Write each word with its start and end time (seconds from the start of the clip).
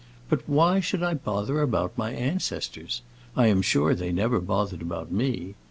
But 0.29 0.41
why 0.49 0.79
should 0.79 1.03
I 1.03 1.13
bother 1.13 1.61
about 1.61 1.95
my 1.95 2.09
ancestors? 2.11 3.03
I 3.37 3.45
am 3.49 3.61
sure 3.61 3.93
they 3.93 4.11
never 4.11 4.39
bothered 4.39 4.81
about 4.81 5.11
me. 5.11 5.53